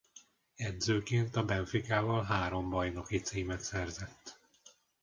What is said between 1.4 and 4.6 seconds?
Benficával három bajnoki címet szerzett.